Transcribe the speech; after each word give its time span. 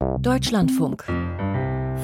Deutschlandfunk. 0.00 1.04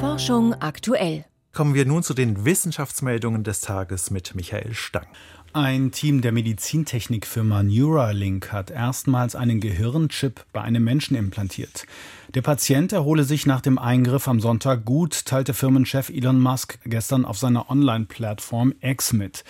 Forschung 0.01 0.53
aktuell. 0.53 1.25
Kommen 1.55 1.73
wir 1.73 1.87
nun 1.87 2.03
zu 2.03 2.13
den 2.13 2.45
Wissenschaftsmeldungen 2.45 3.43
des 3.43 3.63
Tages 3.63 4.11
mit 4.11 4.35
Michael 4.35 4.75
Stang. 4.75 5.07
Ein 5.55 5.93
Team 5.93 6.21
der 6.21 6.33
Medizintechnikfirma 6.33 7.63
Neuralink 7.63 8.53
hat 8.53 8.71
erstmals 8.71 9.35
einen 9.35 9.61
Gehirnchip 9.61 10.45
bei 10.53 10.61
einem 10.61 10.85
Menschen 10.85 11.17
implantiert. 11.17 11.87
Der 12.37 12.43
Patient 12.43 12.93
erhole 12.93 13.25
sich 13.25 13.47
nach 13.47 13.63
dem 13.63 13.79
Eingriff 13.79 14.29
am 14.29 14.41
Sonntag 14.41 14.85
gut, 14.85 15.25
teilte 15.25 15.55
Firmenchef 15.55 16.11
Elon 16.11 16.39
Musk 16.39 16.79
gestern 16.85 17.25
auf 17.25 17.39
seiner 17.39 17.71
Online-Plattform 17.71 18.75
X 18.83 19.15
mit. 19.15 19.43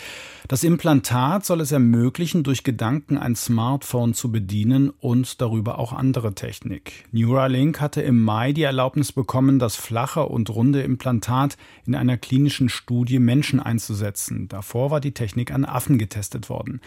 Das 0.46 0.62
Implantat 0.62 1.44
soll 1.44 1.62
es 1.62 1.72
ermöglichen, 1.72 2.44
durch 2.44 2.62
Gedanken 2.62 3.18
ein 3.18 3.34
Smartphone 3.34 4.14
zu 4.14 4.30
bedienen 4.30 4.90
und 5.00 5.40
darüber 5.40 5.80
auch 5.80 5.92
andere 5.92 6.36
Technik. 6.36 7.06
Neuralink 7.10 7.80
hatte 7.80 8.02
im 8.02 8.22
Mai 8.22 8.52
die 8.52 8.62
Erlaubnis 8.62 9.10
bekommen, 9.10 9.58
das 9.58 9.74
flache 9.74 10.26
und 10.26 10.48
runde 10.50 10.82
Implantat 10.82 11.56
in 11.86 11.96
einer 11.96 12.16
klinischen 12.16 12.68
Studie 12.68 13.18
Menschen 13.18 13.58
einzusetzen. 13.58 14.46
Davor 14.46 14.92
war 14.92 15.00
die 15.00 15.10
Technik 15.10 15.50
an 15.50 15.64
Affen 15.64 15.98
getestet 15.98 16.48
worden. 16.48 16.80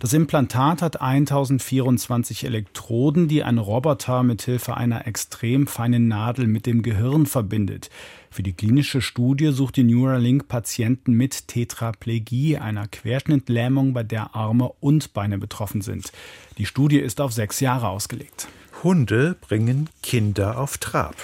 Das 0.00 0.12
Implantat 0.12 0.82
hat 0.82 1.00
1024 1.00 2.44
Elektroden, 2.44 3.26
die 3.26 3.42
ein 3.42 3.56
Roboter 3.56 4.22
mit 4.22 4.42
Hilfe 4.42 4.76
einer 4.76 5.06
extrem 5.06 5.45
extrem 5.46 5.66
feine 5.68 6.00
Nadel 6.00 6.48
mit 6.48 6.66
dem 6.66 6.82
Gehirn 6.82 7.24
verbindet. 7.24 7.88
Für 8.30 8.42
die 8.42 8.52
klinische 8.52 9.00
Studie 9.00 9.52
sucht 9.52 9.76
die 9.76 9.84
Neuralink 9.84 10.48
Patienten 10.48 11.12
mit 11.12 11.46
Tetraplegie, 11.46 12.58
einer 12.58 12.88
Querschnittlähmung, 12.88 13.92
bei 13.92 14.02
der 14.02 14.34
Arme 14.34 14.72
und 14.80 15.12
Beine 15.12 15.38
betroffen 15.38 15.82
sind. 15.82 16.10
Die 16.58 16.66
Studie 16.66 16.98
ist 16.98 17.20
auf 17.20 17.32
sechs 17.32 17.60
Jahre 17.60 17.88
ausgelegt. 17.88 18.48
Hunde 18.82 19.36
bringen 19.40 19.88
Kinder 20.02 20.58
auf 20.58 20.78
Trab 20.78 21.14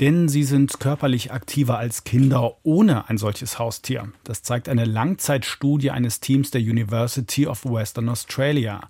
denn 0.00 0.28
sie 0.28 0.42
sind 0.42 0.78
körperlich 0.78 1.32
aktiver 1.32 1.78
als 1.78 2.04
Kinder 2.04 2.56
ohne 2.62 3.08
ein 3.08 3.18
solches 3.18 3.58
Haustier. 3.58 4.12
Das 4.24 4.42
zeigt 4.42 4.68
eine 4.68 4.84
Langzeitstudie 4.84 5.90
eines 5.90 6.20
Teams 6.20 6.50
der 6.50 6.60
University 6.60 7.46
of 7.46 7.64
Western 7.64 8.08
Australia. 8.08 8.88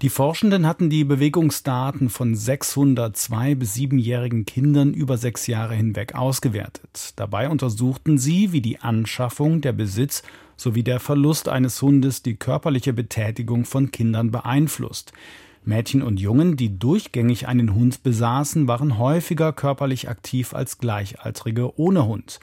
Die 0.00 0.08
Forschenden 0.08 0.66
hatten 0.66 0.90
die 0.90 1.04
Bewegungsdaten 1.04 2.10
von 2.10 2.34
602 2.34 3.54
bis 3.54 3.74
7-jährigen 3.76 4.44
Kindern 4.46 4.94
über 4.94 5.16
sechs 5.16 5.46
Jahre 5.46 5.74
hinweg 5.74 6.14
ausgewertet. 6.14 7.12
Dabei 7.16 7.48
untersuchten 7.48 8.18
sie, 8.18 8.52
wie 8.52 8.60
die 8.60 8.80
Anschaffung, 8.80 9.60
der 9.60 9.72
Besitz 9.72 10.22
sowie 10.56 10.82
der 10.82 11.00
Verlust 11.00 11.48
eines 11.48 11.80
Hundes 11.82 12.22
die 12.22 12.36
körperliche 12.36 12.92
Betätigung 12.92 13.64
von 13.64 13.90
Kindern 13.90 14.30
beeinflusst. 14.30 15.12
Mädchen 15.64 16.02
und 16.02 16.18
Jungen, 16.18 16.56
die 16.56 16.78
durchgängig 16.78 17.46
einen 17.46 17.74
Hund 17.74 18.02
besaßen, 18.02 18.66
waren 18.66 18.98
häufiger 18.98 19.52
körperlich 19.52 20.08
aktiv 20.08 20.54
als 20.54 20.78
Gleichaltrige 20.78 21.78
ohne 21.78 22.06
Hund. 22.06 22.40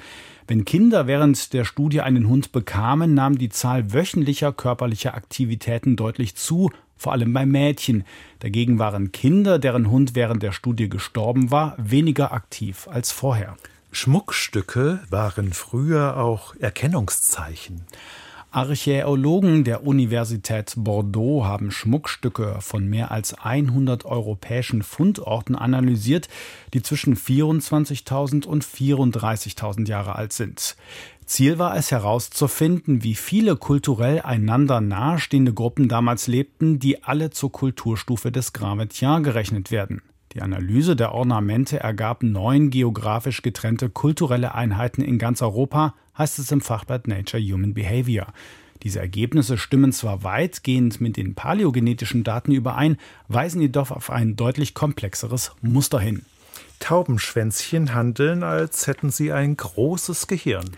Wenn 0.47 0.65
Kinder 0.65 1.05
während 1.05 1.53
der 1.53 1.65
Studie 1.65 2.01
einen 2.01 2.27
Hund 2.27 2.51
bekamen, 2.51 3.13
nahm 3.13 3.37
die 3.37 3.49
Zahl 3.49 3.93
wöchentlicher 3.93 4.53
körperlicher 4.53 5.13
Aktivitäten 5.13 5.95
deutlich 5.95 6.35
zu, 6.35 6.71
vor 6.95 7.13
allem 7.13 7.33
bei 7.33 7.45
Mädchen. 7.45 8.03
Dagegen 8.39 8.79
waren 8.79 9.11
Kinder, 9.11 9.59
deren 9.59 9.89
Hund 9.89 10.15
während 10.15 10.43
der 10.43 10.51
Studie 10.51 10.89
gestorben 10.89 11.51
war, 11.51 11.75
weniger 11.77 12.33
aktiv 12.33 12.87
als 12.89 13.11
vorher. 13.11 13.57
Schmuckstücke 13.91 14.99
waren 15.09 15.53
früher 15.53 16.17
auch 16.17 16.55
Erkennungszeichen. 16.55 17.85
Archäologen 18.51 19.63
der 19.63 19.85
Universität 19.85 20.73
Bordeaux 20.75 21.45
haben 21.45 21.69
Schmuckstücke 21.69 22.57
von 22.61 22.87
mehr 22.87 23.11
als 23.11 23.35
100 23.35 24.05
europäischen 24.05 24.81
Fundorten 24.81 25.55
analysiert, 25.55 26.29
die 26.73 26.81
zwischen 26.81 27.15
24.000 27.15 28.47
und 28.47 28.65
34.000 28.65 29.87
Jahre 29.87 30.15
alt 30.15 30.33
sind. 30.33 30.75
Ziel 31.27 31.59
war 31.59 31.77
es 31.77 31.91
herauszufinden, 31.91 33.03
wie 33.03 33.13
viele 33.13 33.55
kulturell 33.55 34.21
einander 34.21 34.81
nahestehende 34.81 35.53
Gruppen 35.53 35.87
damals 35.87 36.25
lebten, 36.25 36.79
die 36.79 37.03
alle 37.03 37.29
zur 37.29 37.51
Kulturstufe 37.51 38.31
des 38.31 38.51
Gravetien 38.53 39.21
gerechnet 39.21 39.69
werden. 39.69 40.01
Die 40.33 40.41
Analyse 40.41 40.95
der 40.95 41.13
Ornamente 41.13 41.79
ergab 41.79 42.23
neun 42.23 42.71
geografisch 42.71 43.43
getrennte 43.43 43.89
kulturelle 43.89 44.55
Einheiten 44.55 45.03
in 45.03 45.19
ganz 45.19 45.43
Europa, 45.43 45.93
heißt 46.19 46.37
es 46.37 46.51
im 46.51 46.61
Fachblatt 46.61 47.07
Nature 47.07 47.41
Human 47.41 47.73
Behavior. 47.73 48.27
Diese 48.83 48.99
Ergebnisse 48.99 49.57
stimmen 49.57 49.91
zwar 49.91 50.23
weitgehend 50.23 51.01
mit 51.01 51.17
den 51.17 51.33
paläogenetischen 51.33 52.23
Daten 52.23 52.51
überein, 52.51 52.97
weisen 53.27 53.61
jedoch 53.61 53.91
auf 53.91 54.09
ein 54.09 54.35
deutlich 54.35 54.73
komplexeres 54.73 55.51
Muster 55.61 55.99
hin. 55.99 56.23
Taubenschwänzchen 56.79 57.93
handeln, 57.93 58.43
als 58.43 58.87
hätten 58.87 59.09
sie 59.11 59.31
ein 59.31 59.55
großes 59.57 60.27
Gehirn. 60.27 60.69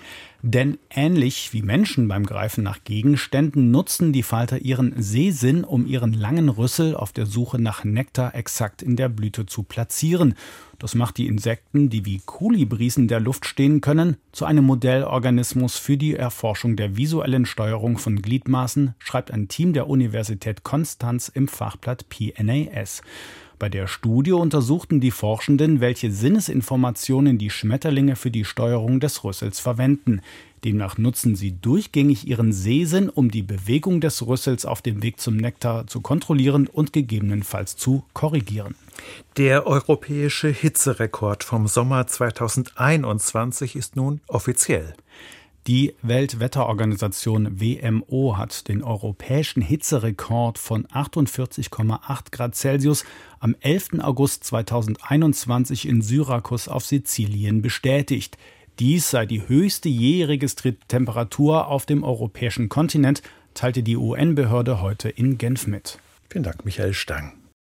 Denn 0.44 0.80
ähnlich 0.90 1.54
wie 1.54 1.62
Menschen 1.62 2.08
beim 2.08 2.26
Greifen 2.26 2.64
nach 2.64 2.84
Gegenständen 2.84 3.70
nutzen 3.70 4.12
die 4.12 4.24
Falter 4.24 4.58
ihren 4.58 5.00
Sehsinn, 5.00 5.64
um 5.64 5.86
ihren 5.86 6.14
langen 6.14 6.50
Rüssel 6.50 6.96
auf 6.96 7.12
der 7.12 7.28
Suche 7.28 7.62
nach 7.62 7.84
Nektar 7.84 8.34
exakt 8.34 8.82
in 8.82 8.96
der 8.96 9.08
Blüte 9.08 9.46
zu 9.46 9.62
platzieren. 9.62 10.34
Das 10.80 10.96
macht 10.96 11.18
die 11.18 11.28
Insekten, 11.28 11.92
die 11.92 12.06
wie 12.06 12.22
Kolibris 12.26 12.98
in 12.98 13.08
der 13.08 13.20
Luft 13.20 13.46
stehen 13.46 13.82
können, 13.82 14.18
zu 14.32 14.46
einem 14.46 14.66
Modellorganismus 14.66 15.78
für 15.78 15.96
die 15.96 16.16
Erforschung 16.16 16.76
der 16.76 16.98
visuellen 16.98 17.46
Steuerung 17.46 18.00
von 18.00 18.20
Gliedmaßen, 18.20 18.96
schreibt 18.98 19.30
ein 19.30 19.48
Team 19.48 19.74
der 19.74 19.88
Universität 19.88 20.64
Konstanz 20.64 21.28
im 21.30 21.48
Fachblatt 21.48 22.10
PNAS. 22.10 23.04
Bei 23.62 23.70
der 23.70 23.86
Studie 23.86 24.32
untersuchten 24.32 25.02
die 25.02 25.12
Forschenden, 25.12 25.82
welche 25.82 26.12
Sinnesinformationen 26.12 27.38
die 27.38 27.52
Schmetterlinge 27.52 28.16
für 28.16 28.32
die 28.32 28.44
Steuerung 28.44 29.00
des 29.00 29.24
Rüssels 29.24 29.60
verwenden. 29.60 30.22
Demnach 30.64 30.98
nutzen 30.98 31.36
sie 31.36 31.52
durchgängig 31.52 32.28
ihren 32.28 32.54
Sehsinn, 32.54 33.08
um 33.08 33.30
die 33.30 33.44
Bewegung 33.44 34.02
des 34.02 34.26
Rüssels 34.26 34.66
auf 34.66 34.82
dem 34.82 35.04
Weg 35.04 35.20
zum 35.20 35.38
Nektar 35.38 35.86
zu 35.86 36.02
kontrollieren 36.02 36.66
und 36.66 36.92
gegebenenfalls 36.92 37.78
zu 37.78 38.04
korrigieren. 38.14 38.74
Der 39.38 39.68
europäische 39.68 40.50
Hitzerekord 40.50 41.44
vom 41.44 41.68
Sommer 41.68 42.08
2021 42.08 43.76
ist 43.76 43.96
nun 43.96 44.22
offiziell. 44.28 44.96
Die 45.68 45.94
Weltwetterorganisation 46.02 47.62
WMO 47.62 48.36
hat 48.36 48.68
den 48.68 48.84
europäischen 48.84 49.62
Hitzerekord 49.62 50.58
von 50.58 50.88
48,8 50.88 52.32
Grad 52.32 52.56
Celsius 52.56 53.06
am 53.40 53.56
11. 53.60 54.00
August 54.00 54.44
2021 54.46 55.88
in 55.88 56.02
Syrakus 56.02 56.68
auf 56.68 56.84
Sizilien 56.84 57.62
bestätigt. 57.62 58.40
Dies 58.80 59.12
sei 59.12 59.28
die 59.28 59.48
höchste 59.48 59.88
je 59.88 60.24
registrierte 60.24 60.88
Temperatur 60.88 61.68
auf 61.68 61.86
dem 61.86 62.04
europäischen 62.04 62.68
Kontinent, 62.68 63.22
teilte 63.54 63.84
die 63.84 63.98
UN-Behörde 63.98 64.82
heute 64.82 65.10
in 65.10 65.38
Genf 65.38 65.68
mit. 65.68 66.00
Vielen 66.28 66.44
Dank, 66.44 66.66
Michael 66.66 66.96
Stang. 66.96 67.41